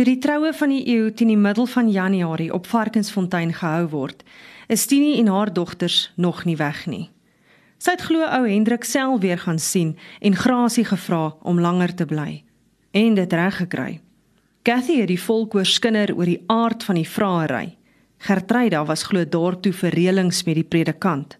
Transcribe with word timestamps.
Toe 0.00 0.06
die 0.08 0.20
troue 0.24 0.48
van 0.56 0.70
die 0.72 0.86
eeu 0.88 1.10
teen 1.12 1.28
die 1.28 1.36
middel 1.36 1.66
van 1.68 1.90
Januarie 1.92 2.54
op 2.56 2.64
Varkensfontein 2.64 3.50
gehou 3.52 3.82
word, 3.92 4.22
is 4.72 4.86
Tini 4.88 5.18
en 5.20 5.26
haar 5.28 5.50
dogters 5.52 6.12
nog 6.16 6.38
nie 6.48 6.54
weg 6.56 6.86
nie. 6.88 7.10
Sy 7.76 7.98
het 7.98 8.06
glo 8.06 8.24
ou 8.24 8.46
Hendrik 8.48 8.86
self 8.88 9.18
weer 9.20 9.36
gaan 9.42 9.58
sien 9.60 9.90
en 10.24 10.38
grasie 10.40 10.86
gevra 10.88 11.34
om 11.44 11.60
langer 11.60 11.92
te 11.92 12.06
bly 12.08 12.38
en 12.96 13.18
dit 13.18 13.34
reg 13.36 13.58
gekry. 13.60 13.98
Cathy 14.64 14.96
het 15.02 15.10
die 15.12 15.20
volk 15.20 15.58
oorskinder 15.58 16.14
oor 16.16 16.32
die 16.32 16.40
aard 16.48 16.86
van 16.88 16.96
die 16.96 17.10
vraery. 17.16 17.76
Gertryda 18.24 18.80
was 18.88 19.04
glo 19.10 19.28
dorp 19.28 19.60
toe 19.66 19.74
vir 19.82 19.92
reëlings 19.98 20.46
met 20.48 20.62
die 20.62 20.64
predikant. 20.64 21.36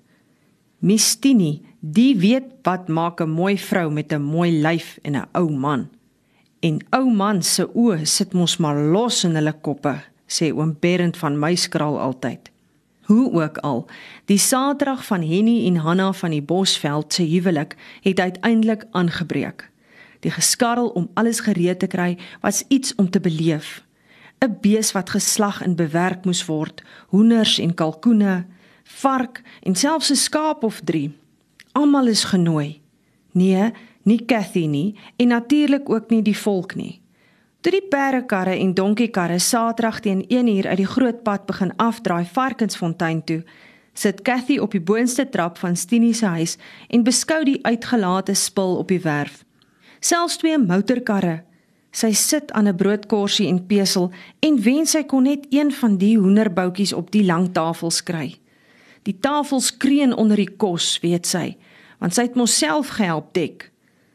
Mistini, 0.84 1.62
die 1.80 2.12
weet 2.12 2.61
wat 2.68 2.92
maak 2.92 3.22
'n 3.24 3.30
mooi 3.32 3.56
vrou 3.56 3.88
met 3.90 4.12
'n 4.12 4.20
mooi 4.20 4.52
lyf 4.61 4.98
en 5.02 5.16
'n 5.16 5.29
ou 5.32 5.48
man. 5.48 5.88
En 6.61 6.77
ou 6.92 7.08
man 7.08 7.40
se 7.42 7.64
oë 7.64 8.04
sit 8.04 8.34
mos 8.36 8.58
maar 8.61 8.76
los 8.93 9.22
in 9.24 9.38
hulle 9.38 9.54
koppe, 9.64 9.95
sê 10.29 10.50
oom 10.53 10.75
Berend 10.80 11.16
van 11.16 11.39
Meiskraal 11.40 11.96
altyd. 12.00 12.50
Hoe 13.08 13.32
ook 13.32 13.58
al, 13.66 13.86
die 14.29 14.39
Saterdag 14.39 15.00
van 15.07 15.25
Henny 15.25 15.64
en 15.66 15.80
Hanna 15.82 16.12
van 16.12 16.30
die 16.30 16.43
Bosveld 16.43 17.16
se 17.16 17.25
huwelik 17.25 17.76
het 18.04 18.21
uiteindelik 18.21 18.85
aangebreek. 18.90 19.71
Die 20.21 20.30
geskarrel 20.30 20.88
om 20.88 21.08
alles 21.14 21.40
gereed 21.40 21.80
te 21.80 21.88
kry 21.88 22.18
was 22.44 22.63
iets 22.68 22.94
om 22.94 23.11
te 23.11 23.21
beleef. 23.21 23.82
'n 24.44 24.57
Bees 24.61 24.93
wat 24.93 25.11
geslag 25.11 25.63
en 25.63 25.77
bewerk 25.77 26.24
moes 26.24 26.44
word, 26.44 26.82
hoenders 27.08 27.58
en 27.58 27.74
kalkoene, 27.74 28.44
vark 28.85 29.43
en 29.63 29.74
selfs 29.74 30.11
'n 30.11 30.16
skaap 30.16 30.63
of 30.64 30.80
3. 30.85 31.13
Almal 31.72 32.06
is 32.06 32.24
genooi. 32.24 32.80
Nee, 33.33 33.72
nie 34.03 34.25
Cathy 34.25 34.67
nie 34.67 34.97
en 35.17 35.28
natuurlik 35.28 35.91
ook 35.91 36.11
nie 36.11 36.22
die 36.22 36.36
volk 36.36 36.75
nie. 36.75 37.00
Toe 37.61 37.72
die 37.72 37.89
perdekarre 37.89 38.56
en 38.56 38.75
donkiekarre 38.75 39.39
Saterdag 39.39 40.00
teen 40.00 40.25
1uur 40.28 40.69
uit 40.69 40.81
die 40.81 40.86
groot 40.86 41.22
pad 41.22 41.47
begin 41.47 41.75
afdraai 41.77 42.25
Varkensfontein 42.25 43.24
toe, 43.24 43.42
sit 43.94 44.22
Cathy 44.22 44.58
op 44.58 44.72
die 44.72 44.80
boonste 44.80 45.28
trap 45.28 45.58
van 45.58 45.77
Stinie 45.77 46.14
se 46.14 46.27
huis 46.27 46.56
en 46.89 47.05
beskou 47.05 47.44
die 47.44 47.61
uitgelate 47.62 48.34
spul 48.34 48.77
op 48.77 48.89
die 48.89 49.02
werf 49.05 49.44
selfs 50.00 50.39
twee 50.41 50.58
motorkarre. 50.58 51.42
Sy 51.92 52.12
sit 52.14 52.52
aan 52.52 52.69
'n 52.69 52.77
broodkorsie 52.77 53.48
en 53.48 53.67
pesel 53.67 54.11
en 54.41 54.62
wens 54.62 54.91
sy 54.91 55.02
kon 55.02 55.22
net 55.22 55.46
een 55.50 55.72
van 55.72 55.96
die 55.96 56.19
hoenderboutjies 56.19 56.92
op 56.92 57.11
die 57.11 57.24
lang 57.24 57.52
tafel 57.52 57.91
skry. 57.91 58.39
Die 59.02 59.19
tafel 59.20 59.61
skreun 59.61 60.14
onder 60.14 60.36
die 60.36 60.56
kos, 60.56 60.98
weet 61.00 61.27
sy, 61.27 61.56
want 61.98 62.14
sy 62.14 62.22
het 62.22 62.34
mos 62.34 62.58
self 62.58 62.89
gehelp 62.89 63.34
dek. 63.34 63.69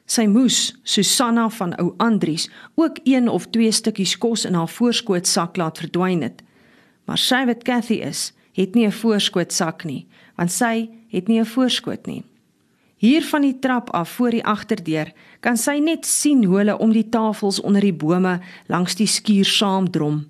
Sy 0.05 0.27
moes 0.29 0.75
Susanna 0.83 1.47
van 1.49 1.73
ou 1.81 1.93
Andries 1.97 2.49
ook 2.75 2.99
een 3.03 3.29
of 3.29 3.47
twee 3.49 3.71
stukkies 3.71 4.17
kos 4.17 4.45
in 4.45 4.53
haar 4.53 4.69
voorskoot 4.69 5.27
sak 5.27 5.57
laat 5.57 5.81
verdwyn 5.81 6.21
het. 6.21 6.43
Maar 7.05 7.17
sy 7.17 7.45
wat 7.49 7.63
Cathy 7.65 8.01
is, 8.05 8.33
het 8.53 8.75
nie 8.75 8.85
'n 8.85 8.91
voorskoot 8.91 9.51
sak 9.51 9.83
nie, 9.83 10.07
want 10.37 10.51
sy 10.51 10.89
het 11.09 11.27
nie 11.27 11.39
'n 11.39 11.45
voorskoot 11.45 12.05
nie. 12.05 12.23
Hier 12.97 13.23
van 13.23 13.41
die 13.41 13.59
trap 13.59 13.89
af 13.89 14.09
voor 14.09 14.31
die 14.31 14.45
agterdeur 14.45 15.11
kan 15.39 15.57
sy 15.57 15.79
net 15.79 16.05
sien 16.05 16.43
hoe 16.43 16.57
hulle 16.57 16.77
om 16.77 16.91
die 16.91 17.09
tafels 17.09 17.61
onder 17.61 17.81
die 17.81 17.93
bome 17.93 18.39
langs 18.67 18.95
die 18.95 19.07
skuur 19.07 19.45
saamdrom. 19.45 20.25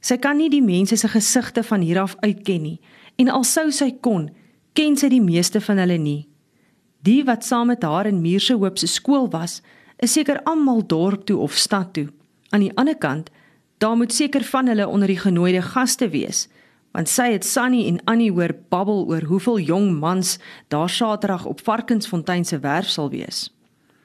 Sy 0.00 0.16
kan 0.16 0.36
nie 0.36 0.50
die 0.50 0.62
mense 0.62 0.96
se 0.96 1.08
gesigte 1.08 1.62
van 1.62 1.80
hier 1.80 2.00
af 2.00 2.16
uitken 2.20 2.62
nie 2.62 2.80
en 3.16 3.28
al 3.28 3.44
sou 3.44 3.70
sy 3.70 3.90
kon, 4.00 4.30
ken 4.72 4.96
sy 4.96 5.08
die 5.08 5.20
meeste 5.20 5.60
van 5.60 5.78
hulle 5.78 5.98
nie. 5.98 6.29
Die 7.02 7.24
wat 7.24 7.44
saam 7.44 7.66
met 7.66 7.82
haar 7.82 8.06
in 8.06 8.20
Muurse 8.20 8.54
Hoop 8.54 8.78
se 8.78 8.86
skool 8.86 9.30
was, 9.30 9.60
is 9.96 10.12
seker 10.12 10.42
almal 10.42 10.86
dorp 10.86 11.24
toe 11.24 11.38
of 11.38 11.52
stad 11.52 11.92
toe. 11.92 12.08
Aan 12.50 12.60
die 12.60 12.74
ander 12.76 12.96
kant, 12.96 13.30
daar 13.78 13.96
moet 13.96 14.12
seker 14.12 14.44
van 14.44 14.66
hulle 14.66 14.88
onder 14.88 15.08
die 15.08 15.18
genooide 15.18 15.62
gaste 15.62 16.08
wees 16.08 16.48
want 16.90 17.10
sy 17.10 17.30
het 17.34 17.46
Sunny 17.46 17.84
en 17.86 18.00
Annie 18.10 18.32
hoor 18.34 18.54
babbel 18.72 19.04
oor 19.06 19.26
hoeveel 19.30 19.60
jong 19.62 19.92
mans 20.00 20.38
daar 20.68 20.90
Saterdag 20.90 21.44
op 21.46 21.62
Varkensfontein 21.62 22.44
se 22.44 22.58
werf 22.58 22.88
sal 22.88 23.10
wees. 23.10 23.50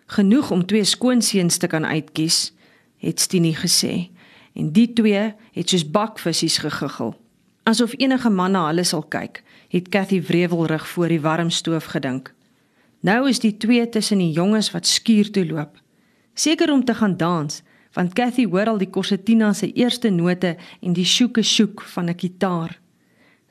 Genoeg 0.05 0.51
om 0.51 0.65
twee 0.65 0.83
skoonseuns 0.83 1.57
te 1.57 1.67
kan 1.67 1.85
uitkies, 1.85 2.53
het 3.01 3.19
Stini 3.19 3.55
gesê. 3.57 4.09
En 4.53 4.71
die 4.71 4.93
twee 4.93 5.33
het 5.51 5.69
soos 5.69 5.89
bakvissies 5.89 6.59
gegiggel. 6.61 7.15
Asof 7.65 7.97
enige 7.97 8.29
man 8.29 8.53
na 8.53 8.67
hulle 8.67 8.85
sal 8.85 9.01
kyk, 9.01 9.41
het 9.73 9.89
Cathy 9.89 10.21
wrevelrig 10.21 10.87
voor 10.87 11.09
die 11.09 11.21
warm 11.21 11.49
stoof 11.49 11.89
gedink. 11.97 12.34
Nou 13.05 13.27
is 13.29 13.37
die 13.43 13.53
twee 13.61 13.85
tussen 13.89 14.17
die 14.23 14.31
jonges 14.33 14.71
wat 14.73 14.87
skuur 14.89 15.27
toe 15.31 15.43
loop. 15.45 15.75
Seker 16.33 16.71
om 16.73 16.81
te 16.85 16.93
gaan 16.97 17.17
dans, 17.17 17.61
want 17.93 18.15
Cathy 18.17 18.47
hoor 18.49 18.71
al 18.71 18.79
die 18.81 18.89
Corsetina 18.89 19.51
se 19.53 19.69
eerste 19.77 20.09
note 20.09 20.55
en 20.81 20.95
die 20.97 21.05
sjoeke 21.05 21.43
sjoek 21.43 21.83
van 21.93 22.09
'n 22.09 22.15
kitaar. 22.15 22.79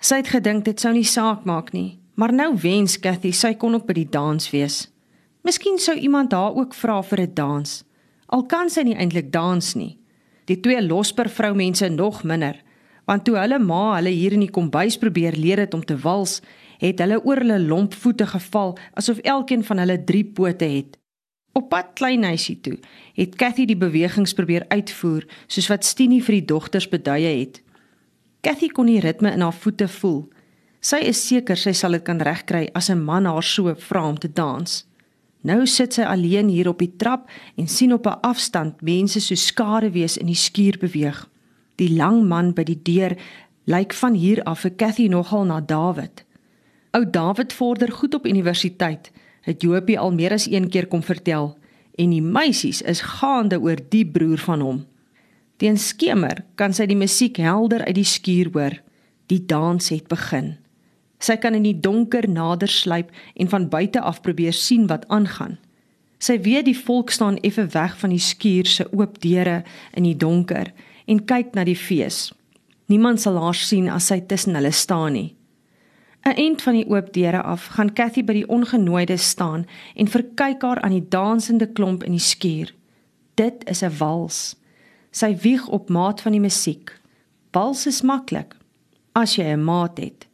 Sy 0.01 0.17
het 0.17 0.29
gedink 0.29 0.65
dit 0.65 0.81
sou 0.81 0.93
nie 0.93 1.05
saak 1.05 1.45
maak 1.45 1.73
nie, 1.73 1.99
maar 2.15 2.33
nou 2.33 2.57
wens 2.57 2.99
Cathy 2.99 3.31
sy 3.31 3.55
kon 3.55 3.75
ook 3.75 3.87
by 3.87 3.93
die 3.93 4.11
dans 4.11 4.51
wees. 4.51 4.91
Miskien 5.43 5.79
sou 5.79 5.97
iemand 5.97 6.33
haar 6.33 6.55
ook 6.55 6.75
vra 6.75 7.03
vir 7.03 7.21
'n 7.21 7.35
dans. 7.35 7.85
Al 8.27 8.43
kan 8.47 8.71
sy 8.71 8.83
nie 8.83 8.97
eintlik 8.97 9.33
dans 9.33 9.75
nie. 9.75 9.99
Die 10.45 10.61
twee 10.61 10.83
losper 10.83 11.29
vroumense 11.29 11.89
nog 11.89 12.25
minder, 12.25 12.57
want 13.07 13.25
toe 13.25 13.37
hulle 13.37 13.59
ma 13.59 13.97
hulle 13.97 14.11
hier 14.11 14.33
in 14.33 14.41
die 14.41 14.51
kombuis 14.51 14.99
probeer 14.99 15.37
leer 15.37 15.59
het 15.59 15.75
om 15.75 15.85
te 15.85 15.97
wals, 15.97 16.43
het 16.79 16.99
hulle 16.99 17.21
oor 17.25 17.43
hulle 17.43 17.61
lomp 17.61 17.95
voete 17.95 18.27
geval 18.27 18.77
asof 18.95 19.19
elkeen 19.19 19.65
van 19.65 19.79
hulle 19.79 20.05
drie 20.05 20.25
pote 20.25 20.65
het. 20.65 20.99
Op 21.55 21.69
pad 21.71 21.93
kleinhuisie 21.95 22.61
toe, 22.61 22.79
het 23.15 23.37
Cathy 23.39 23.65
die 23.65 23.79
bewegings 23.79 24.35
probeer 24.35 24.65
uitvoer 24.69 25.27
soos 25.47 25.69
wat 25.71 25.85
Stinie 25.85 26.23
vir 26.23 26.41
die 26.41 26.49
dogters 26.51 26.89
beduie 26.91 27.31
het. 27.31 27.61
Cathy 28.43 28.69
kon 28.69 28.91
die 28.91 29.01
ritme 29.01 29.31
in 29.33 29.41
haar 29.41 29.55
voete 29.55 29.87
voel. 29.89 30.25
Sy 30.85 30.99
is 31.09 31.23
seker 31.29 31.57
sy 31.57 31.73
sal 31.73 31.95
dit 31.97 32.03
kan 32.05 32.21
regkry 32.21 32.67
as 32.75 32.91
'n 32.91 33.05
man 33.05 33.25
haar 33.25 33.43
so 33.43 33.75
vra 33.75 34.09
om 34.09 34.19
te 34.19 34.29
dans. 34.29 34.85
Nou 35.45 35.67
sit 35.67 35.93
sy 35.93 36.03
alleen 36.03 36.49
hier 36.49 36.69
op 36.69 36.79
die 36.79 36.93
trap 36.97 37.31
en 37.57 37.69
sien 37.69 37.93
op 37.93 38.07
'n 38.07 38.21
afstand 38.21 38.83
mense 38.83 39.21
so 39.21 39.35
skare 39.35 39.91
wees 39.91 40.17
in 40.17 40.27
die 40.27 40.35
skuur 40.35 40.79
beweeg. 40.79 41.29
Die 41.77 41.97
lang 41.97 42.25
man 42.29 42.53
by 42.53 42.65
die 42.65 42.83
deur 42.83 43.17
lyk 43.65 43.93
van 43.93 44.15
hier 44.15 44.43
af 44.45 44.61
vir 44.61 44.71
Cathy 44.77 45.09
nogal 45.09 45.45
na 45.45 45.61
David. 45.61 46.24
Ou 46.95 47.03
David 47.11 47.53
vorder 47.53 47.93
goed 47.93 48.15
op 48.15 48.27
universiteit 48.27 49.11
het 49.45 49.63
Jopie 49.63 49.99
al 49.99 50.13
meer 50.15 50.33
as 50.33 50.47
een 50.47 50.69
keer 50.71 50.87
kom 50.87 51.03
vertel 51.03 51.57
en 51.99 52.11
die 52.11 52.23
meisies 52.23 52.83
is 52.83 53.03
gaande 53.19 53.59
oor 53.61 53.81
die 53.91 54.07
broer 54.07 54.39
van 54.39 54.63
hom. 54.63 54.79
Teen 55.59 55.79
skemer 55.79 56.45
kan 56.55 56.75
sy 56.75 56.87
die 56.91 56.99
musiek 56.99 57.39
helder 57.43 57.85
uit 57.87 57.99
die 57.99 58.07
skuur 58.07 58.51
hoor. 58.55 58.79
Die 59.27 59.43
dans 59.47 59.91
het 59.91 60.09
begin. 60.11 60.55
Sy 61.19 61.37
kan 61.41 61.55
in 61.59 61.67
die 61.67 61.77
donker 61.81 62.27
nader 62.31 62.71
sluip 62.71 63.13
en 63.35 63.51
van 63.51 63.69
buite 63.69 64.01
af 64.01 64.23
probeer 64.23 64.55
sien 64.55 64.87
wat 64.91 65.07
aangaan. 65.09 65.59
Sy 66.19 66.39
weet 66.47 66.67
die 66.71 66.79
volk 66.79 67.11
staan 67.11 67.39
effe 67.43 67.67
weg 67.75 67.99
van 68.01 68.15
die 68.15 68.23
skuur 68.23 68.71
se 68.71 68.87
oop 68.93 69.21
deure 69.23 69.63
in 69.95 70.07
die 70.07 70.17
donker 70.17 70.73
en 71.07 71.25
kyk 71.27 71.55
na 71.55 71.67
die 71.67 71.79
fees. 71.79 72.31
Niemand 72.87 73.23
sal 73.23 73.39
haar 73.41 73.59
sien 73.59 73.89
as 73.91 74.11
sy 74.11 74.21
tussen 74.29 74.55
hulle 74.55 74.73
staan 74.73 75.19
nie. 75.19 75.31
'n 76.25 76.37
End 76.37 76.63
van 76.63 76.73
die 76.73 76.89
oop 76.89 77.13
deure 77.13 77.43
af, 77.43 77.67
gaan 77.67 77.93
Cathy 77.93 78.25
by 78.25 78.33
die 78.33 78.49
ongenooide 78.49 79.17
staan 79.17 79.67
en 79.95 80.09
verkyk 80.09 80.63
haar 80.63 80.81
aan 80.81 80.97
die 80.97 81.09
dansende 81.09 81.67
klomp 81.67 82.05
in 82.05 82.17
die 82.17 82.21
skuur. 82.21 82.73
Dit 83.35 83.65
is 83.69 83.83
'n 83.83 83.97
wals. 83.99 84.57
Sy 85.11 85.37
wieg 85.37 85.69
op 85.69 85.89
maat 85.89 86.21
van 86.21 86.33
die 86.33 86.41
musiek. 86.41 87.01
Wals 87.53 87.87
is 87.87 88.03
maklik 88.03 88.57
as 89.13 89.37
jy 89.37 89.45
'n 89.45 89.65
maat 89.65 89.99
het. 89.99 90.27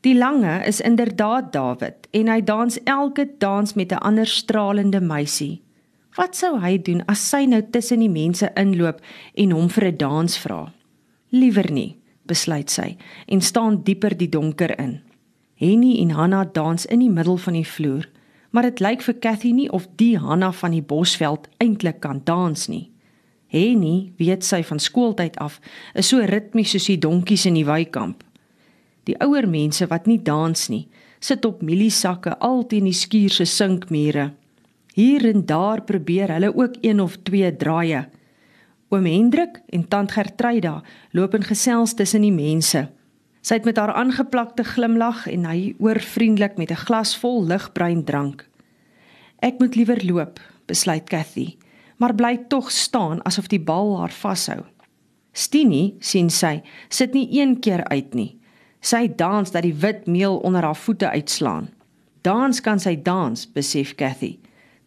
Die 0.00 0.14
lange 0.14 0.64
is 0.64 0.80
inderdaad 0.80 1.52
David 1.52 2.08
en 2.10 2.28
hy 2.28 2.40
dans 2.40 2.78
elke 2.84 3.28
dans 3.38 3.74
met 3.74 3.92
'n 3.92 3.98
ander 3.98 4.26
stralende 4.26 5.00
meisie. 5.00 5.62
Wat 6.16 6.36
sou 6.36 6.58
hy 6.60 6.78
doen 6.82 7.04
as 7.06 7.28
sy 7.28 7.44
nou 7.44 7.62
tussen 7.70 7.98
die 7.98 8.08
mense 8.08 8.50
inloop 8.54 9.00
en 9.34 9.50
hom 9.50 9.68
vir 9.68 9.84
'n 9.84 9.96
dans 9.96 10.38
vra? 10.38 10.72
Liewer 11.30 11.72
nie 11.72 11.96
besluit 12.26 12.70
sy 12.70 12.96
en 13.26 13.40
staan 13.40 13.82
dieper 13.82 14.16
die 14.16 14.28
donker 14.28 14.78
in. 14.78 15.00
Henny 15.60 15.98
en 16.00 16.14
Hanna 16.16 16.44
dans 16.44 16.86
in 16.86 17.02
die 17.02 17.10
middel 17.12 17.36
van 17.36 17.52
die 17.58 17.66
vloer, 17.68 18.06
maar 18.50 18.64
dit 18.64 18.80
lyk 18.80 19.02
vir 19.04 19.18
Cathy 19.20 19.50
nie 19.52 19.68
of 19.76 19.84
die 20.00 20.14
Hanna 20.18 20.48
van 20.56 20.72
die 20.72 20.80
Bosveld 20.80 21.50
eintlik 21.60 22.00
kan 22.00 22.22
dans 22.24 22.64
nie. 22.72 22.86
Henny, 23.52 24.12
weet 24.16 24.46
sy 24.46 24.62
van 24.64 24.80
skooltyd 24.80 25.36
af, 25.42 25.58
is 25.92 26.08
so 26.08 26.24
ritmies 26.24 26.72
soos 26.72 26.86
die 26.88 26.96
donkies 27.02 27.44
in 27.50 27.58
die 27.58 27.66
weikamp. 27.68 28.22
Die 29.04 29.18
ouer 29.20 29.44
mense 29.50 29.84
wat 29.90 30.08
nie 30.08 30.20
dans 30.24 30.68
nie, 30.72 30.86
sit 31.20 31.44
op 31.44 31.60
mieliesakke 31.66 32.38
al 32.40 32.64
teen 32.70 32.88
die 32.88 32.96
skuur 32.96 33.34
se 33.34 33.44
sinkmure. 33.44 34.30
Hier 34.96 35.26
en 35.28 35.44
daar 35.46 35.82
probeer 35.84 36.32
hulle 36.32 36.54
ook 36.56 36.80
een 36.80 37.02
of 37.04 37.18
twee 37.28 37.50
draaie. 37.56 38.06
Oom 38.90 39.04
Hendrik 39.06 39.60
en 39.68 39.84
tant 39.92 40.16
Gertryda 40.16 40.80
loop 41.12 41.36
in 41.36 41.44
gesels 41.44 41.94
tussen 41.94 42.24
die 42.24 42.32
mense. 42.32 42.88
Sy 43.40 43.56
het 43.56 43.64
met 43.64 43.76
haar 43.80 43.92
aangeplakte 43.96 44.64
glimlag 44.64 45.24
en 45.26 45.46
hy 45.48 45.74
oor 45.78 46.00
vriendelik 46.00 46.56
met 46.56 46.70
'n 46.70 46.84
glas 46.86 47.16
vol 47.16 47.44
ligbruin 47.44 48.04
drank. 48.04 48.48
Ek 49.40 49.58
moet 49.58 49.74
liewer 49.74 50.04
loop, 50.04 50.40
besluit 50.66 51.08
Cathy, 51.08 51.56
maar 51.96 52.14
bly 52.14 52.36
tog 52.48 52.70
staan 52.70 53.22
asof 53.22 53.46
die 53.46 53.60
bal 53.60 53.98
haar 53.98 54.12
vashou. 54.12 54.64
Stini, 55.32 55.94
sien 55.98 56.30
sy, 56.30 56.62
sit 56.88 57.12
nie 57.12 57.28
een 57.40 57.60
keer 57.60 57.84
uit 57.88 58.14
nie. 58.14 58.36
Sy 58.80 59.08
dans 59.16 59.50
dat 59.50 59.62
die 59.62 59.74
wit 59.74 60.06
meel 60.06 60.38
onder 60.38 60.62
haar 60.62 60.76
voete 60.76 61.10
uitslaan. 61.10 61.68
Dans 62.22 62.60
kan 62.60 62.80
sy 62.80 62.96
dans, 63.02 63.46
besef 63.52 63.94
Cathy. 63.94 64.38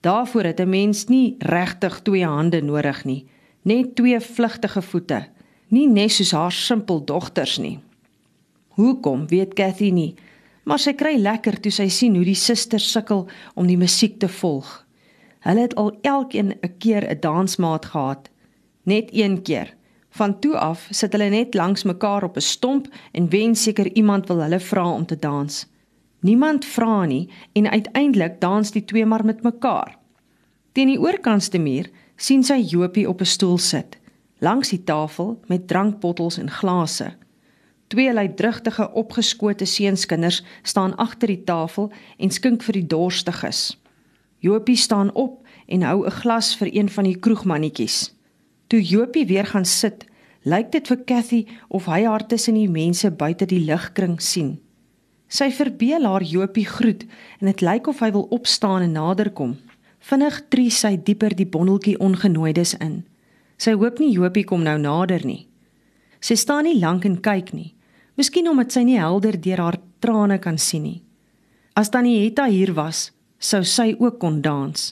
Daarvoor 0.02 0.44
het 0.44 0.60
'n 0.60 0.70
mens 0.70 1.06
nie 1.08 1.36
regtig 1.40 2.02
twee 2.02 2.26
hande 2.26 2.62
nodig 2.62 3.06
nie, 3.06 3.26
net 3.62 3.96
twee 3.96 4.20
vlugtige 4.20 4.82
voete, 4.82 5.28
nie 5.68 5.88
net 5.88 6.12
soos 6.12 6.32
haar 6.32 6.52
simpel 6.52 7.06
dogters 7.06 7.58
nie. 7.58 7.80
Hoekom, 8.76 9.28
weet 9.28 9.54
Cathy 9.54 9.92
nie, 9.94 10.16
maar 10.64 10.80
sy 10.80 10.96
kry 10.98 11.18
lekker 11.20 11.60
toe 11.62 11.72
sy 11.72 11.90
sien 11.94 12.16
hoe 12.16 12.26
die 12.26 12.38
susters 12.40 12.88
sukkel 12.92 13.28
om 13.54 13.68
die 13.68 13.78
musiek 13.78 14.20
te 14.20 14.30
volg. 14.42 14.70
Hulle 15.46 15.68
het 15.68 15.76
al 15.76 15.92
elkeen 16.02 16.54
'n 16.54 16.78
keer 16.80 17.04
'n 17.10 17.20
dansmaat 17.20 17.86
gehad, 17.86 18.30
net 18.84 19.10
een 19.12 19.42
keer. 19.42 19.76
Van 20.10 20.40
toe 20.40 20.58
af 20.58 20.88
sit 20.92 21.12
hulle 21.12 21.30
net 21.30 21.54
langs 21.54 21.84
mekaar 21.84 22.24
op 22.24 22.36
'n 22.38 22.42
stomp 22.42 22.88
en 23.12 23.30
wen 23.30 23.56
seker 23.56 23.94
iemand 23.96 24.28
wil 24.28 24.42
hulle 24.42 24.60
vra 24.60 24.92
om 24.92 25.06
te 25.06 25.20
dans. 25.20 25.68
Niemand 26.20 26.66
vra 26.66 27.06
nie 27.06 27.30
en 27.54 27.70
uiteindelik 27.70 28.40
dans 28.40 28.72
die 28.72 28.86
twee 28.86 29.06
maar 29.06 29.26
met 29.26 29.44
mekaar. 29.44 29.98
Teen 30.72 30.88
die 30.88 31.00
oorkantste 31.00 31.60
muur 31.60 31.90
sien 32.16 32.44
sy 32.44 32.58
Jopie 32.58 33.10
op 33.10 33.22
'n 33.22 33.26
stoel 33.26 33.58
sit, 33.58 33.98
langs 34.40 34.70
die 34.70 34.84
tafel 34.84 35.40
met 35.48 35.68
drankbottels 35.68 36.38
en 36.38 36.50
glase. 36.50 37.14
Twee 37.94 38.14
luidrugtige 38.14 38.92
opgeskote 38.92 39.66
seunskinders 39.66 40.44
staan 40.62 40.96
agter 40.96 41.30
die 41.30 41.44
tafel 41.46 41.92
en 42.18 42.32
skink 42.34 42.64
vir 42.66 42.80
die 42.80 42.88
dorstiges. 42.90 43.60
Jopie 44.42 44.78
staan 44.82 45.12
op 45.14 45.44
en 45.68 45.86
hou 45.86 46.02
'n 46.06 46.12
glas 46.12 46.56
vir 46.58 46.70
een 46.74 46.90
van 46.90 47.04
die 47.04 47.20
kroegmannetjies. 47.20 48.16
Toe 48.68 48.82
Jopie 48.82 49.28
weer 49.28 49.46
gaan 49.46 49.66
sit, 49.66 50.06
lyk 50.42 50.72
dit 50.72 50.88
vir 50.88 51.04
Cathy 51.06 51.46
of 51.68 51.86
hy 51.86 52.04
haar 52.04 52.28
tussen 52.28 52.54
die 52.54 52.70
mense 52.70 53.12
buite 53.12 53.46
die 53.46 53.60
ligkring 53.60 54.22
sien. 54.22 54.60
Sy 55.28 55.52
verbeel 55.52 56.04
haar 56.04 56.24
Jopie 56.24 56.66
groet 56.66 57.06
en 57.40 57.46
dit 57.46 57.62
lyk 57.62 57.88
of 57.88 58.00
hy 58.00 58.12
wil 58.12 58.28
opstaan 58.30 58.82
en 58.82 58.92
naderkom. 58.92 59.58
Vinnig 60.00 60.42
tree 60.50 60.70
sy 60.70 60.98
dieper 61.04 61.36
die 61.36 61.46
bondeltjie 61.48 62.00
ongenooides 62.00 62.74
in. 62.74 63.06
Sy 63.58 63.72
hoop 63.74 64.00
nie 64.00 64.12
Jopie 64.12 64.44
kom 64.44 64.64
nou 64.64 64.80
nader 64.80 65.26
nie. 65.26 65.48
Sy 66.20 66.36
staan 66.36 66.64
nie 66.64 66.80
lank 66.80 67.06
en 67.06 67.22
kyk 67.22 67.54
nie. 67.54 67.73
Miskien 68.16 68.50
omdat 68.50 68.72
sy 68.76 68.84
nie 68.86 69.00
helder 69.02 69.40
deur 69.42 69.62
haar 69.64 69.80
trane 70.00 70.38
kan 70.40 70.58
sien 70.58 70.84
nie. 70.84 71.00
As 71.74 71.90
Tannie 71.90 72.20
Hetta 72.22 72.46
hier 72.46 72.76
was, 72.78 73.12
sou 73.40 73.64
sy 73.66 73.96
ook 74.00 74.20
kon 74.22 74.42
dans. 74.42 74.92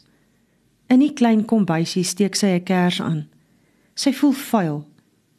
In 0.89 1.03
die 1.03 1.13
klein 1.13 1.45
kombuisie 1.45 2.03
steek 2.03 2.35
sy 2.35 2.57
'n 2.57 2.63
kers 2.65 3.01
aan. 3.01 3.27
Sy 3.95 4.12
voel 4.12 4.33
vuil, 4.33 4.85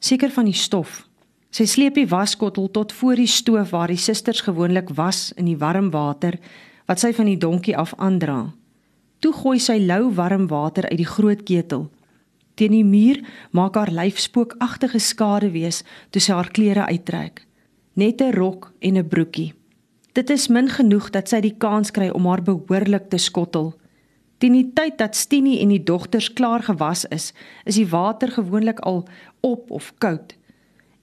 seker 0.01 0.31
van 0.31 0.45
die 0.45 0.57
stof. 0.57 1.09
Sy 1.51 1.67
sleep 1.67 1.95
die 1.95 2.09
waskottel 2.09 2.71
tot 2.71 2.93
voor 2.93 3.17
die 3.17 3.27
stoof 3.27 3.71
waar 3.71 3.89
die 3.89 4.01
susters 4.01 4.41
gewoonlik 4.41 4.89
was 4.97 5.33
in 5.37 5.45
die 5.45 5.59
warm 5.59 5.91
water 5.91 6.39
wat 6.87 7.01
sy 7.01 7.13
van 7.13 7.27
die 7.27 7.37
donkie 7.37 7.77
af 7.77 7.95
aandra. 7.99 8.55
Toe 9.21 9.33
gooi 9.33 9.59
sy 9.59 9.79
lou 9.79 10.15
warm 10.15 10.47
water 10.49 10.89
uit 10.89 10.99
die 10.99 11.07
groot 11.07 11.43
ketel. 11.43 11.91
Teen 12.55 12.73
die 12.73 12.85
muur 12.85 13.21
maak 13.51 13.75
haar 13.75 13.91
lyf 13.91 14.19
spookagtige 14.19 14.99
skade 14.99 15.51
wees 15.51 15.83
toe 16.11 16.21
sy 16.21 16.33
haar 16.33 16.51
klere 16.51 16.87
uittrek. 16.87 17.43
Net 17.95 18.21
'n 18.21 18.33
rok 18.33 18.73
en 18.79 18.97
'n 18.97 19.09
broekie. 19.09 19.55
Dit 20.13 20.31
is 20.31 20.49
min 20.49 20.69
genoeg 20.69 21.11
dat 21.11 21.29
sy 21.29 21.41
die 21.41 21.57
kans 21.59 21.91
kry 21.91 22.09
om 22.09 22.27
haar 22.27 22.43
behoorlik 22.43 23.09
te 23.09 23.19
skottel. 23.19 23.75
Teen 24.39 24.53
die 24.53 24.71
tyd 24.75 24.99
dat 24.99 25.17
Stini 25.17 25.61
en 25.61 25.69
die 25.69 25.83
dogters 25.83 26.33
klaar 26.33 26.63
gewas 26.63 27.05
is, 27.05 27.33
is 27.65 27.75
die 27.75 27.89
water 27.89 28.29
gewoonlik 28.29 28.81
al 28.81 29.09
op 29.41 29.71
of 29.71 29.93
koud 29.99 30.37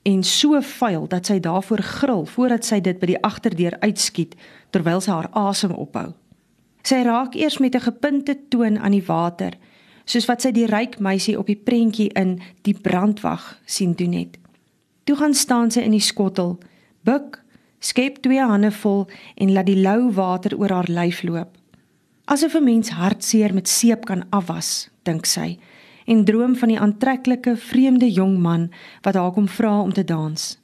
en 0.01 0.23
so 0.23 0.61
vuil 0.61 1.07
dat 1.07 1.25
sy 1.25 1.39
daarvoor 1.39 1.81
gril 1.83 2.25
voordat 2.25 2.65
sy 2.65 2.79
dit 2.83 2.99
by 2.99 3.11
die 3.13 3.21
agterdeur 3.25 3.77
uitskiet 3.83 4.35
terwyl 4.73 5.01
sy 5.03 5.11
haar 5.11 5.29
asem 5.37 5.73
ophou. 5.75 6.13
Sy 6.83 7.03
raak 7.05 7.35
eers 7.35 7.59
met 7.59 7.75
'n 7.75 7.87
gepunte 7.87 8.37
toon 8.49 8.79
aan 8.79 8.91
die 8.91 9.05
water, 9.05 9.53
soos 10.05 10.25
wat 10.25 10.41
sy 10.41 10.51
die 10.51 10.65
ryk 10.65 10.99
meisie 10.99 11.37
op 11.37 11.47
die 11.47 11.55
prentjie 11.63 12.09
in 12.15 12.39
Die 12.61 12.73
brandwag 12.73 13.59
sien 13.65 13.93
doen 13.93 14.09
net. 14.09 14.37
Toe 15.03 15.15
gaan 15.15 15.33
staan 15.33 15.71
sy 15.71 15.81
in 15.81 15.91
die 15.91 15.99
skottel, 15.99 16.59
buik, 17.03 17.43
skep 17.79 18.21
twee 18.21 18.43
hande 18.43 18.71
vol 18.71 19.07
en 19.35 19.53
laat 19.53 19.65
die 19.65 19.81
lou 19.81 20.11
water 20.11 20.57
oor 20.57 20.69
haar 20.69 20.89
lyf 20.89 21.23
loop 21.23 21.59
asof 22.29 22.53
'n 22.55 22.63
mens 22.63 22.89
hartseer 22.89 23.53
met 23.53 23.67
seep 23.67 24.05
kan 24.05 24.23
afwas, 24.29 24.89
dink 25.03 25.25
sy, 25.25 25.57
en 26.05 26.25
droom 26.25 26.55
van 26.55 26.69
die 26.69 26.79
aantreklike 26.79 27.55
vreemde 27.57 28.11
jong 28.11 28.37
man 28.39 28.69
wat 29.01 29.15
haar 29.15 29.31
kom 29.31 29.47
vra 29.47 29.81
om 29.81 29.93
te 29.93 30.03
dans. 30.03 30.59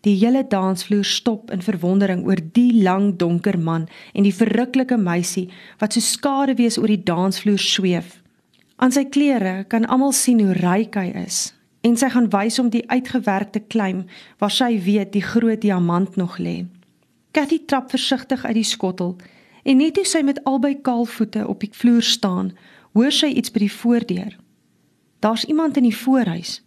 Die 0.00 0.14
hele 0.14 0.44
dansvloer 0.48 1.04
stop 1.04 1.50
in 1.50 1.62
verwondering 1.62 2.24
oor 2.26 2.38
die 2.52 2.82
lang 2.82 3.16
donker 3.16 3.58
man 3.58 3.88
en 4.14 4.22
die 4.22 4.34
verruklike 4.34 4.96
meisie 4.96 5.48
wat 5.78 5.92
so 5.92 6.00
skade 6.00 6.54
wees 6.54 6.78
oor 6.78 6.86
die 6.86 7.02
dansvloer 7.02 7.58
sweef. 7.58 8.22
Aan 8.76 8.92
sy 8.92 9.04
klere 9.04 9.64
kan 9.68 9.86
almal 9.86 10.12
sien 10.12 10.40
hoe 10.40 10.54
ryk 10.54 10.94
hy 10.94 11.10
is 11.26 11.57
en 11.80 11.96
sy 11.96 12.08
gaan 12.08 12.30
wys 12.30 12.58
om 12.58 12.70
die 12.70 12.84
uitgewerkte 12.90 13.60
klim 13.60 14.04
waar 14.38 14.50
sy 14.50 14.78
weet 14.82 15.12
die 15.12 15.22
groot 15.22 15.60
diamant 15.60 16.16
nog 16.16 16.38
lê. 16.38 16.66
Cathy 17.32 17.58
trap 17.66 17.90
versigtig 17.90 18.44
uit 18.44 18.54
die 18.54 18.64
skottel 18.64 19.16
En 19.68 19.76
net 19.76 19.98
toe 19.98 20.06
sy 20.08 20.22
met 20.24 20.40
albei 20.48 20.78
kaal 20.80 21.04
voete 21.04 21.42
op 21.44 21.60
die 21.60 21.72
vloer 21.76 22.02
staan, 22.02 22.52
hoor 22.96 23.12
sy 23.12 23.28
iets 23.36 23.52
by 23.52 23.66
die 23.66 23.72
voordeur. 23.72 24.36
Daar's 25.20 25.44
iemand 25.44 25.76
in 25.76 25.84
die 25.84 25.96
voorhuis. 25.96 26.62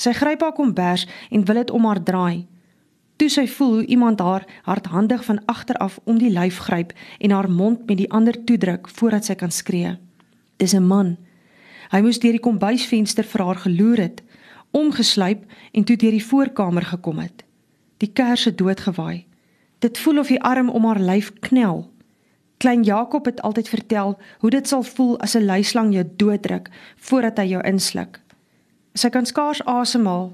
Sy 0.00 0.14
gryp 0.16 0.42
haar 0.42 0.56
kombers 0.56 1.06
en 1.30 1.44
wil 1.46 1.60
dit 1.60 1.70
om 1.70 1.86
haar 1.86 2.00
draai. 2.02 2.46
Toe 3.20 3.28
sy 3.28 3.44
voel 3.52 3.74
hoe 3.74 3.86
iemand 3.86 4.22
haar 4.24 4.46
hardhandig 4.64 5.22
van 5.24 5.42
agter 5.52 5.76
af 5.76 6.00
om 6.10 6.18
die 6.18 6.32
lyf 6.32 6.58
gryp 6.66 6.94
en 7.20 7.36
haar 7.36 7.50
mond 7.52 7.84
met 7.86 8.00
die 8.00 8.10
ander 8.10 8.34
toedruk 8.44 8.88
voordat 8.98 9.28
sy 9.28 9.36
kan 9.38 9.52
skree. 9.52 9.98
Dis 10.56 10.74
'n 10.74 10.86
man. 10.86 11.18
Hy 11.90 12.00
moes 12.00 12.18
deur 12.18 12.32
die 12.32 12.46
kombuisvenster 12.48 13.24
vir 13.24 13.44
haar 13.44 13.60
geloer 13.62 13.98
het, 13.98 14.22
omgesluip 14.70 15.44
en 15.72 15.84
toe 15.84 15.96
deur 15.96 16.10
die 16.10 16.24
voorkamer 16.24 16.82
gekom 16.82 17.18
het. 17.18 17.44
Die 17.96 18.12
kers 18.12 18.44
het 18.44 18.58
doodgewaai. 18.58 19.26
Dit 19.78 19.98
voel 19.98 20.18
of 20.18 20.28
die 20.28 20.42
arm 20.42 20.70
om 20.70 20.84
haar 20.84 21.00
lyf 21.00 21.32
knel. 21.40 21.90
Klein 22.60 22.82
Jakob 22.82 23.24
het 23.24 23.42
altyd 23.42 23.68
vertel 23.68 24.18
hoe 24.38 24.50
dit 24.50 24.68
sal 24.68 24.82
voel 24.82 25.18
as 25.18 25.34
'n 25.36 25.44
luislang 25.44 25.92
jou 25.92 26.04
dooddruk 26.16 26.70
voordat 26.96 27.38
hy 27.38 27.44
jou 27.44 27.62
insluk. 27.64 28.20
Sy 28.94 29.08
kan 29.08 29.26
skaars 29.26 29.64
asemhaal 29.64 30.32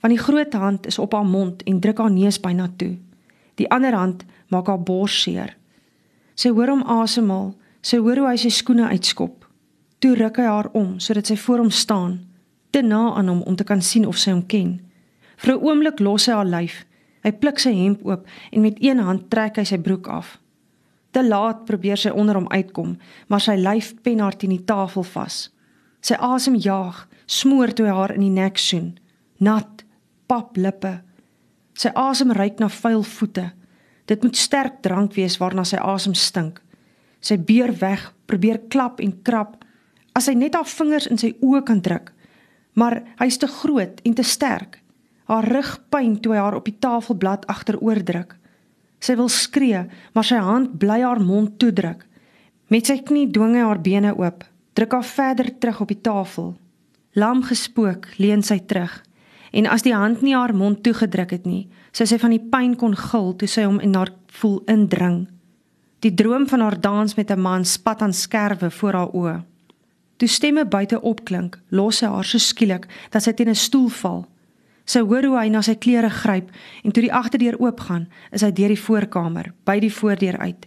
want 0.00 0.14
die 0.14 0.24
groot 0.24 0.52
hand 0.52 0.86
is 0.86 0.98
op 0.98 1.12
haar 1.12 1.26
mond 1.26 1.62
en 1.62 1.80
druk 1.80 1.98
haar 1.98 2.10
neus 2.10 2.40
byna 2.40 2.68
toe. 2.76 2.96
Die 3.54 3.70
ander 3.70 3.94
hand 3.94 4.24
maak 4.48 4.66
haar 4.66 4.82
bors 4.82 5.22
seer. 5.22 5.56
Sy 6.34 6.48
hoor 6.48 6.68
hom 6.68 6.82
asemhaal, 6.82 7.54
sy 7.80 7.96
hoor 7.96 8.16
hoe 8.16 8.28
hy 8.28 8.36
sy 8.36 8.48
skoene 8.48 8.88
uitskop. 8.88 9.46
Toe 9.98 10.14
ruk 10.14 10.36
hy 10.36 10.44
haar 10.44 10.68
om 10.72 10.98
sodat 11.00 11.26
sy 11.26 11.36
voor 11.36 11.58
hom 11.58 11.70
staan, 11.70 12.25
te 12.76 12.82
na 12.84 13.14
aan 13.16 13.28
hom 13.28 13.40
om 13.48 13.56
te 13.56 13.64
kan 13.64 13.80
sien 13.82 14.04
of 14.06 14.18
sy 14.20 14.34
hom 14.34 14.42
ken. 14.52 14.80
Vir 15.40 15.54
'n 15.54 15.62
oomblik 15.64 16.00
los 16.00 16.26
hy 16.26 16.32
haar 16.32 16.50
lyf. 16.56 16.84
Hy 17.24 17.32
pluk 17.32 17.58
sy 17.58 17.72
hemp 17.72 18.04
oop 18.04 18.26
en 18.52 18.60
met 18.60 18.76
een 18.80 18.98
hand 18.98 19.30
trek 19.30 19.56
hy 19.56 19.64
sy 19.64 19.78
broek 19.78 20.06
af. 20.08 20.38
Te 21.10 21.22
laat 21.24 21.64
probeer 21.64 21.96
sy 21.96 22.10
onder 22.10 22.34
hom 22.34 22.48
uitkom, 22.48 22.98
maar 23.28 23.40
sy 23.40 23.56
lyf 23.56 23.94
pen 24.02 24.20
haar 24.20 24.36
teen 24.36 24.50
die 24.50 24.64
tafel 24.64 25.02
vas. 25.02 25.50
Sy 26.00 26.14
asem 26.14 26.54
jaag, 26.54 27.08
smoor 27.26 27.72
toe 27.72 27.86
haar 27.86 28.14
in 28.14 28.20
die 28.20 28.30
nek 28.30 28.58
soen. 28.58 28.98
Nat, 29.40 29.84
pap 30.26 30.56
lippe. 30.56 31.00
Sy 31.74 31.88
asem 31.94 32.32
ruik 32.32 32.58
na 32.58 32.68
vuil 32.68 33.02
voete. 33.02 33.52
Dit 34.04 34.22
moet 34.22 34.36
sterk 34.36 34.82
drank 34.82 35.14
wees 35.14 35.38
waarna 35.38 35.64
sy 35.64 35.76
asem 35.76 36.14
stink. 36.14 36.60
Sy 37.20 37.38
beer 37.38 37.72
weg, 37.80 38.12
probeer 38.26 38.60
klap 38.68 39.00
en 39.00 39.22
krap 39.22 39.64
as 40.12 40.28
hy 40.28 40.34
net 40.34 40.54
haar 40.54 40.68
vingers 40.68 41.06
in 41.06 41.18
sy 41.18 41.34
oë 41.40 41.64
kan 41.64 41.80
druk. 41.80 42.15
Maar 42.76 43.00
hy's 43.20 43.38
te 43.40 43.48
groot 43.48 44.00
en 44.04 44.14
te 44.14 44.24
sterk. 44.24 44.82
Haar 45.26 45.48
rug 45.48 45.70
pyn 45.90 46.18
toe 46.20 46.34
hy 46.36 46.42
haar 46.42 46.58
op 46.58 46.68
die 46.68 46.76
tafelblad 46.78 47.46
agteroor 47.50 48.02
druk. 48.06 48.36
Sy 49.02 49.16
wil 49.18 49.30
skree, 49.32 49.86
maar 50.14 50.26
sy 50.26 50.38
hand 50.40 50.76
bly 50.80 51.00
haar 51.02 51.20
mond 51.20 51.56
toedruk. 51.60 52.04
Met 52.72 52.88
sy 52.88 53.00
knie 53.06 53.26
dwing 53.30 53.56
hy 53.56 53.64
haar 53.64 53.80
bene 53.82 54.12
oop, 54.16 54.44
druk 54.76 54.94
haar 54.96 55.08
verder 55.08 55.50
terug 55.58 55.80
op 55.84 55.92
die 55.92 56.00
tafel. 56.02 56.54
Lam 57.16 57.42
gespook, 57.46 58.08
leun 58.20 58.42
sy 58.44 58.58
terug. 58.68 59.02
En 59.56 59.68
as 59.70 59.86
die 59.86 59.94
hand 59.94 60.22
nie 60.22 60.34
haar 60.36 60.54
mond 60.54 60.82
toegedruk 60.84 61.32
het 61.32 61.46
nie, 61.48 61.66
sou 61.96 62.06
sy 62.06 62.18
van 62.20 62.34
die 62.34 62.42
pyn 62.52 62.74
kon 62.76 62.96
gil 62.98 63.32
toe 63.40 63.48
sy 63.48 63.64
hom 63.64 63.80
in 63.80 63.94
haar 63.96 64.12
voel 64.40 64.60
indring. 64.68 65.24
Die 66.04 66.12
droom 66.12 66.44
van 66.50 66.60
haar 66.60 66.76
dans 66.80 67.16
met 67.16 67.30
'n 67.30 67.40
man 67.40 67.64
spat 67.64 68.02
aan 68.02 68.12
skerwe 68.12 68.70
voor 68.70 68.92
haar 68.92 69.12
oë. 69.12 69.36
Toe 70.16 70.28
stemme 70.28 70.64
buite 70.64 71.00
opklink, 71.00 71.58
los 71.68 72.00
sy 72.00 72.08
haar 72.08 72.24
so 72.24 72.38
skielik 72.38 72.86
dat 73.10 73.22
sy 73.22 73.32
teen 73.32 73.48
'n 73.48 73.54
stoel 73.54 73.88
val. 73.88 74.26
Sy 74.86 75.00
hoor 75.00 75.24
hoe 75.24 75.38
hy 75.38 75.48
na 75.48 75.62
sy 75.62 75.74
klere 75.74 76.10
gryp 76.10 76.50
en 76.84 76.92
toe 76.92 77.02
die 77.02 77.12
agterdeur 77.12 77.58
oopgaan, 77.58 78.08
is 78.32 78.42
hy 78.42 78.52
deur 78.52 78.68
die 78.68 78.84
voorkamer, 78.86 79.52
by 79.64 79.80
die 79.80 79.92
voordeur 79.92 80.38
uit. 80.38 80.66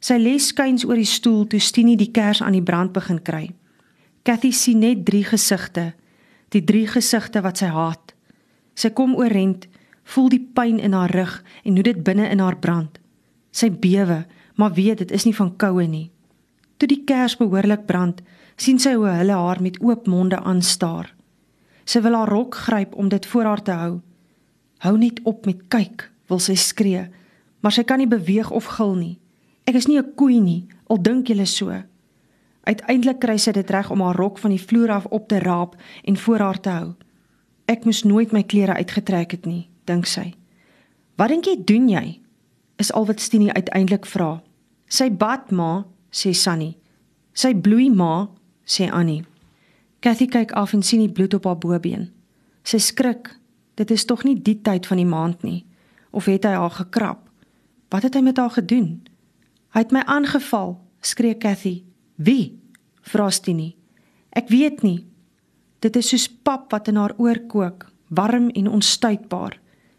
Sy 0.00 0.16
lê 0.18 0.38
skuins 0.38 0.84
oor 0.84 0.96
die 0.96 1.08
stoel 1.08 1.46
toe 1.46 1.60
Stini 1.60 1.96
die 1.96 2.10
kers 2.10 2.42
aan 2.42 2.52
die 2.52 2.62
brand 2.62 2.92
begin 2.92 3.22
kry. 3.22 3.54
Cathy 4.22 4.50
sien 4.50 4.78
net 4.78 5.04
drie 5.04 5.24
gesigte, 5.24 5.92
die 6.48 6.64
drie 6.64 6.86
gesigte 6.86 7.42
wat 7.42 7.60
sy 7.60 7.66
haat. 7.66 8.14
Sy 8.74 8.90
kom 8.90 9.14
oorent, 9.14 9.68
voel 10.04 10.28
die 10.28 10.40
pyn 10.40 10.78
in 10.78 10.92
haar 10.92 11.10
rug 11.10 11.42
en 11.64 11.74
hoe 11.74 11.82
dit 11.82 12.04
binne 12.04 12.28
in 12.28 12.40
haar 12.40 12.56
brand. 12.56 12.98
Sy 13.52 13.70
bewe, 13.70 14.24
maar 14.56 14.72
weet 14.72 14.98
dit 14.98 15.12
is 15.12 15.24
nie 15.24 15.34
van 15.36 15.56
koue 15.56 15.86
nie. 15.88 16.10
Toe 16.76 16.88
die 16.88 17.04
kers 17.06 17.36
behoorlik 17.36 17.86
brand, 17.86 18.22
sien 18.56 18.78
sy 18.78 18.94
hoe 18.94 19.08
hulle 19.08 19.32
haar 19.32 19.60
met 19.62 19.80
oop 19.82 20.06
monde 20.06 20.38
aanstaar. 20.40 21.14
Sy 21.84 22.00
wil 22.00 22.16
haar 22.16 22.28
rok 22.28 22.54
gryp 22.54 22.94
om 22.94 23.08
dit 23.08 23.26
voor 23.26 23.44
haar 23.44 23.62
te 23.62 23.72
hou. 23.72 24.00
Hou 24.84 24.96
net 24.98 25.20
op 25.24 25.46
met 25.46 25.60
kyk, 25.68 26.10
wil 26.28 26.40
sy 26.40 26.54
skree, 26.54 27.08
maar 27.60 27.72
sy 27.72 27.84
kan 27.84 28.00
nie 28.00 28.08
beweeg 28.08 28.50
of 28.50 28.68
gil 28.76 28.94
nie. 28.94 29.18
Ek 29.64 29.74
is 29.74 29.86
nie 29.86 29.98
'n 29.98 30.14
koei 30.14 30.40
nie, 30.40 30.66
al 30.88 31.02
dink 31.02 31.28
julle 31.28 31.46
so. 31.46 31.72
Uiteindelik 32.64 33.18
kry 33.20 33.36
sy 33.36 33.52
dit 33.52 33.70
reg 33.70 33.90
om 33.90 34.00
haar 34.00 34.16
rok 34.16 34.38
van 34.38 34.50
die 34.50 34.60
vloer 34.60 34.90
af 34.90 35.06
op 35.06 35.28
te 35.28 35.38
raap 35.38 35.76
en 36.04 36.16
voor 36.16 36.38
haar 36.38 36.60
te 36.60 36.70
hou. 36.70 36.94
Ek 37.66 37.84
moes 37.84 38.02
nooit 38.04 38.32
my 38.32 38.42
klere 38.42 38.74
uitgetrek 38.74 39.30
het 39.30 39.46
nie, 39.46 39.68
dink 39.84 40.06
sy. 40.06 40.34
Wat 41.16 41.28
dink 41.28 41.44
jy 41.44 41.56
doen 41.64 41.88
jy? 41.88 42.20
Is 42.78 42.92
al 42.92 43.06
wat 43.06 43.20
Stinie 43.20 43.52
uiteindelik 43.52 44.06
vra. 44.06 44.42
Sy 44.88 45.10
bad 45.10 45.50
ma, 45.50 45.84
sê 46.10 46.34
Sunny. 46.34 46.76
Sy 47.32 47.54
bloei 47.54 47.90
ma, 47.90 48.28
sê 48.64 48.90
Annie. 48.90 49.24
Cathy 50.00 50.26
kyk 50.26 50.52
af 50.52 50.72
en 50.72 50.82
sien 50.82 51.00
die 51.00 51.12
bloed 51.12 51.34
op 51.34 51.44
haar 51.44 51.58
bobeen. 51.58 52.10
Sy 52.64 52.78
skrik. 52.78 53.30
Dit 53.74 53.90
is 53.90 54.04
tog 54.04 54.24
nie 54.24 54.36
die 54.36 54.60
tyd 54.62 54.86
van 54.86 55.00
die 55.00 55.08
maand 55.08 55.42
nie. 55.42 55.64
Of 56.10 56.28
het 56.30 56.44
hy 56.44 56.52
haar 56.54 56.70
gekrap? 56.70 57.24
Wat 57.90 58.02
het 58.02 58.14
hy 58.14 58.22
met 58.22 58.38
haar 58.38 58.52
gedoen? 58.54 59.02
Hy 59.74 59.82
het 59.82 59.92
my 59.92 60.04
aangeval, 60.06 60.76
skree 61.02 61.34
Cathy. 61.38 61.82
Wie? 62.16 62.60
vra 63.02 63.30
Stinie. 63.30 63.74
Ek 64.30 64.48
weet 64.48 64.82
nie. 64.82 65.04
Dit 65.84 65.96
is 66.00 66.08
soos 66.12 66.28
pap 66.28 66.70
wat 66.72 66.88
in 66.88 66.96
haar 66.96 67.12
oor 67.20 67.38
kook, 67.50 67.88
warm 68.08 68.48
en 68.56 68.70
onstuitbaar. 68.70 69.58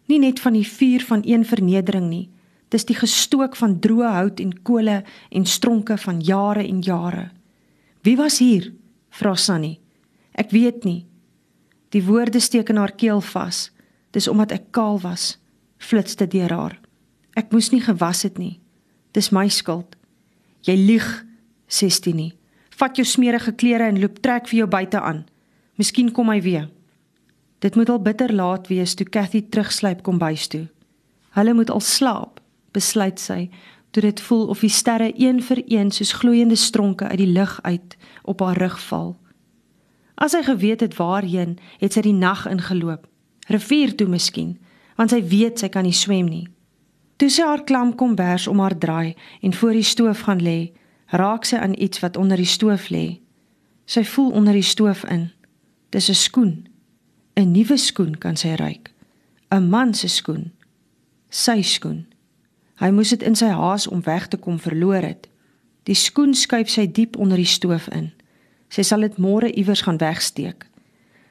Nie 0.09 0.19
net 0.21 0.39
van 0.39 0.55
die 0.57 0.65
vuur 0.65 1.03
van 1.05 1.21
een 1.25 1.45
vernedering 1.45 2.07
nie. 2.09 2.29
Dis 2.73 2.87
die 2.89 2.97
gestook 2.97 3.55
van 3.59 3.77
droë 3.79 4.11
hout 4.17 4.41
en 4.41 4.53
kole 4.65 5.01
en 5.29 5.45
stronke 5.45 5.97
van 5.97 6.21
jare 6.21 6.65
en 6.65 6.81
jare. 6.81 7.29
Wie 8.05 8.17
was 8.17 8.37
hier? 8.37 8.69
vra 9.09 9.33
Sunny. 9.35 9.79
Ek 10.37 10.51
weet 10.53 10.83
nie. 10.85 11.07
Die 11.89 12.03
woorde 12.05 12.39
steek 12.39 12.69
in 12.69 12.77
haar 12.77 12.93
keel 12.93 13.21
vas. 13.33 13.71
Dis 14.13 14.27
omdat 14.29 14.53
ek 14.53 14.67
kaal 14.75 14.99
was, 15.01 15.39
flitste 15.81 16.27
deur 16.29 16.53
haar. 16.53 16.75
Ek 17.33 17.49
moes 17.51 17.71
nie 17.73 17.81
gewas 17.81 18.21
het 18.27 18.37
nie. 18.37 18.59
Dis 19.17 19.31
my 19.33 19.47
skuld. 19.49 19.95
Jy 20.67 20.75
lieg, 20.77 21.07
sê 21.65 21.89
Stinie. 21.89 22.35
Vat 22.77 22.99
jou 22.99 23.05
smeerige 23.07 23.55
klere 23.57 23.89
en 23.89 23.97
loop 23.99 24.21
trek 24.21 24.51
vir 24.51 24.61
jou 24.61 24.69
buite 24.69 25.01
aan. 25.01 25.23
Miskien 25.79 26.11
kom 26.13 26.29
hy 26.29 26.41
weer. 26.45 26.69
Dit 27.63 27.75
moet 27.79 27.89
al 27.89 28.03
bitter 28.05 28.33
laat 28.35 28.69
wees 28.69 28.93
toe 28.93 29.07
Cathy 29.09 29.41
terugslyp 29.49 30.03
kom 30.05 30.19
bys 30.21 30.45
toe. 30.51 30.67
Hulle 31.35 31.55
moet 31.57 31.71
al 31.73 31.81
slaap, 31.81 32.37
besluit 32.75 33.19
sy, 33.19 33.47
toe 33.95 34.03
dit 34.03 34.21
voel 34.21 34.47
of 34.47 34.59
die 34.59 34.69
sterre 34.69 35.13
een 35.15 35.37
vir 35.39 35.61
een 35.71 35.91
soos 35.91 36.11
gloeiende 36.19 36.55
stronke 36.59 37.07
uit 37.07 37.17
die 37.17 37.31
lug 37.31 37.59
uit 37.63 37.97
op 38.23 38.39
haar 38.43 38.57
rug 38.57 38.75
val. 38.87 39.13
As 40.15 40.33
sy 40.35 40.41
geweet 40.43 40.81
het 40.83 40.97
waarheen, 40.99 41.53
het 41.79 41.95
sy 41.95 42.01
die 42.03 42.15
nag 42.15 42.43
ingeloop. 42.51 43.05
Rivier 43.47 43.93
toe 43.95 44.07
miskien, 44.11 44.57
want 44.99 45.13
sy 45.15 45.21
weet 45.23 45.63
sy 45.63 45.69
kan 45.71 45.87
nie 45.87 45.95
swem 45.95 46.27
nie. 46.27 46.43
Toe 47.15 47.29
sy 47.31 47.47
haar 47.47 47.63
klam 47.63 47.93
kombers 47.95 48.49
om 48.51 48.59
haar 48.59 48.75
draai 48.75 49.15
en 49.39 49.55
voor 49.55 49.79
die 49.79 49.87
stoof 49.87 50.25
gaan 50.27 50.43
lê, 50.43 50.73
raak 51.15 51.47
sy 51.47 51.55
aan 51.55 51.77
iets 51.79 52.03
wat 52.03 52.19
onder 52.19 52.35
die 52.43 52.51
stoof 52.51 52.89
lê. 52.91 53.21
Sy 53.87 54.03
voel 54.03 54.33
onder 54.35 54.59
die 54.59 54.65
stoof 54.73 55.05
in. 55.07 55.29
Dis 55.95 56.09
'n 56.09 56.19
skoen. 56.19 56.67
'n 57.39 57.51
Nuwe 57.51 57.77
skoen 57.77 58.17
kan 58.17 58.35
sy 58.35 58.55
ruik. 58.59 58.91
'n 59.51 59.69
Man 59.69 59.93
se 59.93 60.07
skoen. 60.07 60.51
Sy 61.29 61.61
skoen. 61.61 62.05
Hy 62.81 62.89
moes 62.91 63.09
dit 63.09 63.23
in 63.23 63.35
sy 63.35 63.47
haas 63.55 63.87
om 63.87 64.03
weg 64.03 64.27
te 64.27 64.37
kom 64.37 64.59
verloor 64.59 65.03
het. 65.05 65.29
Die 65.87 65.95
skoen 65.95 66.33
skuif 66.33 66.69
sy 66.69 66.87
diep 66.91 67.17
onder 67.17 67.37
die 67.39 67.47
stoof 67.47 67.87
in. 67.93 68.11
Sy 68.69 68.83
sal 68.83 69.05
dit 69.05 69.19
môre 69.21 69.51
iewers 69.53 69.85
gaan 69.85 70.01
wegsteek. 70.01 70.65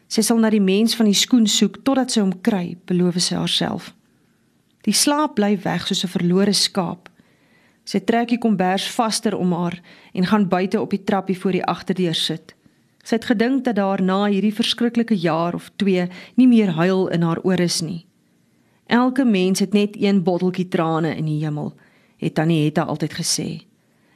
Sy 0.09 0.23
sal 0.23 0.39
na 0.41 0.51
die 0.53 0.63
mens 0.63 0.95
van 0.97 1.09
die 1.11 1.19
skoen 1.19 1.47
soek 1.51 1.83
totdat 1.85 2.15
sy 2.15 2.23
hom 2.23 2.33
kry, 2.47 2.77
beloof 2.87 3.19
sy 3.21 3.37
haarself. 3.37 3.93
Die 4.85 4.95
slaap 4.95 5.35
bly 5.37 5.57
weg 5.65 5.87
soos 5.89 6.05
'n 6.05 6.15
verlore 6.15 6.53
skaap. 6.53 7.09
Sy 7.85 8.01
trek 8.01 8.29
die 8.29 8.39
kombers 8.39 8.89
vaster 8.89 9.37
om 9.37 9.53
haar 9.53 9.81
en 10.15 10.27
gaan 10.27 10.49
buite 10.49 10.81
op 10.81 10.91
die 10.91 11.05
trappie 11.05 11.39
voor 11.39 11.53
die 11.53 11.65
agterdeur 11.65 12.15
sit. 12.15 12.55
Sy 13.05 13.17
het 13.17 13.25
gedink 13.25 13.65
dat 13.65 13.77
daar 13.77 14.03
na 14.03 14.25
hierdie 14.27 14.55
verskriklike 14.55 15.15
jaar 15.15 15.55
of 15.55 15.71
2 15.77 16.09
nie 16.37 16.49
meer 16.49 16.73
huil 16.73 17.09
in 17.09 17.23
haar 17.23 17.41
oor 17.45 17.61
is 17.61 17.81
nie. 17.81 18.07
Elke 18.87 19.25
mens 19.25 19.61
het 19.61 19.73
net 19.73 19.97
een 20.01 20.23
botteltjie 20.23 20.69
trane 20.69 21.17
in 21.17 21.25
die 21.25 21.41
hemel, 21.45 21.73
het 22.17 22.35
Tannie 22.35 22.65
Hetta 22.65 22.83
altyd 22.83 23.15
gesê. 23.15 23.63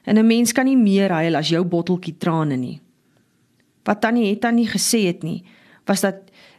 En 0.05 0.19
'n 0.19 0.27
mens 0.27 0.53
kan 0.53 0.65
nie 0.65 0.77
meer 0.77 1.11
huil 1.11 1.37
as 1.37 1.49
jou 1.49 1.65
botteltjie 1.65 2.17
trane 2.19 2.57
nie. 2.57 2.81
Wat 3.85 4.01
Tannie 4.01 4.29
Hetta 4.29 4.51
nie 4.51 4.69
gesê 4.69 5.07
het 5.07 5.23
nie, 5.23 5.45
was 5.85 6.01
dat 6.01 6.15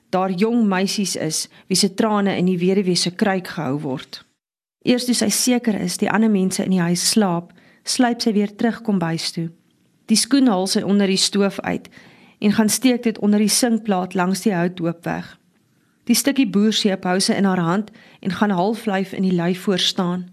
daar 0.09 0.31
jong 0.31 0.67
meisies 0.67 1.15
is 1.15 1.47
wie 1.67 1.77
se 1.77 1.93
trane 1.93 2.37
in 2.37 2.45
die 2.45 2.57
weduwee 2.57 2.95
se 2.95 3.11
kruik 3.11 3.47
gehou 3.47 3.79
word. 3.79 4.25
Eers 4.81 5.05
toe 5.05 5.15
sy 5.15 5.29
seker 5.29 5.75
is 5.75 5.97
die 5.97 6.09
ander 6.11 6.29
mense 6.29 6.63
in 6.63 6.71
die 6.71 6.81
huis 6.81 7.09
slaap, 7.09 7.53
sluip 7.83 8.21
sy 8.21 8.33
weer 8.33 8.55
terug 8.55 8.81
kom 8.81 8.99
bys 8.99 9.31
toe. 9.31 9.49
Die 10.05 10.17
skoen 10.17 10.47
haal 10.47 10.67
sy 10.67 10.81
onder 10.81 11.07
die 11.07 11.17
stoof 11.17 11.59
uit 11.59 11.89
en 12.39 12.51
gaan 12.51 12.69
steek 12.69 13.03
dit 13.03 13.19
onder 13.19 13.39
die 13.39 13.51
sinkplaat 13.51 14.15
langs 14.15 14.41
die 14.41 14.53
houtdoop 14.53 15.05
weg. 15.05 15.38
Die 16.09 16.17
stukkie 16.17 16.47
boerseep 16.49 17.03
hou 17.05 17.19
sy 17.21 17.35
in 17.37 17.45
haar 17.45 17.61
hand 17.61 17.91
en 18.25 18.33
gaan 18.33 18.55
halflyf 18.57 19.11
in 19.13 19.27
die 19.27 19.35
lui 19.37 19.53
voor 19.53 19.77
staan. 19.77 20.25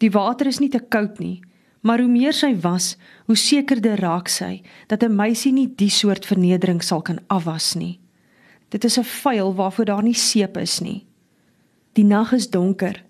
Die 0.00 0.08
water 0.14 0.48
is 0.48 0.60
nie 0.62 0.70
te 0.72 0.80
koud 0.80 1.18
nie, 1.20 1.42
maar 1.84 2.00
hoe 2.00 2.08
meer 2.08 2.32
sy 2.32 2.54
was, 2.62 2.94
hoe 3.28 3.36
sekerder 3.36 4.00
raak 4.00 4.32
sy 4.32 4.62
dat 4.88 5.02
'n 5.04 5.16
meisie 5.16 5.52
nie 5.52 5.68
die 5.68 5.90
soort 5.90 6.24
vernedering 6.24 6.82
sal 6.82 7.02
kan 7.02 7.20
afwas 7.28 7.74
nie. 7.74 8.00
Dit 8.70 8.84
is 8.84 8.98
'n 8.98 9.04
vuil 9.04 9.54
waarvoor 9.54 9.84
daar 9.84 10.02
nie 10.02 10.14
seep 10.14 10.56
is 10.56 10.80
nie. 10.80 11.06
Die 11.92 12.04
nag 12.04 12.32
is 12.32 12.50
donker. 12.50 13.04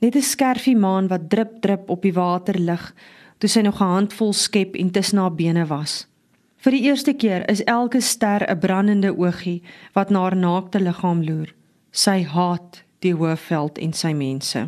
Net 0.00 0.16
'n 0.16 0.22
skerfie 0.22 0.76
maan 0.76 1.08
wat 1.08 1.28
drup 1.28 1.60
drup 1.60 1.90
op 1.90 2.02
die 2.02 2.12
water 2.12 2.58
lig, 2.58 2.94
toe 3.38 3.48
sy 3.48 3.60
nog 3.60 3.80
'n 3.80 3.84
handvol 3.84 4.32
skep 4.32 4.74
en 4.74 4.90
tussen 4.90 5.18
haar 5.18 5.34
bene 5.34 5.66
was. 5.66 6.06
Vir 6.56 6.72
die 6.72 6.82
eerste 6.82 7.12
keer 7.12 7.50
is 7.50 7.64
elke 7.64 8.00
ster 8.00 8.42
'n 8.48 8.58
brandende 8.58 9.12
oogie 9.16 9.62
wat 9.92 10.10
na 10.10 10.20
haar 10.20 10.36
naakte 10.36 10.80
liggaam 10.80 11.22
loer. 11.22 11.57
Sy 11.92 12.22
haat 12.28 12.82
die 13.02 13.14
Hoëveld 13.14 13.78
en 13.78 13.94
sy 13.96 14.12
mense. 14.12 14.66